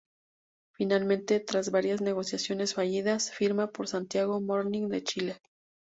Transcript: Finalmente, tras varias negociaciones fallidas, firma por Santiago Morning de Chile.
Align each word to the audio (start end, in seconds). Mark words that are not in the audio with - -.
Finalmente, 0.73 1.39
tras 1.41 1.69
varias 1.69 2.01
negociaciones 2.01 2.73
fallidas, 2.73 3.29
firma 3.29 3.67
por 3.71 3.87
Santiago 3.87 4.41
Morning 4.41 4.87
de 4.89 5.03
Chile. 5.03 5.39